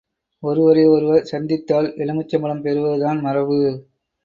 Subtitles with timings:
[0.43, 3.61] ஒருவரை ஒருவர் சந்தித்தால் எலுமிச்சம்பழம் பெறுவதுதான் மரபு!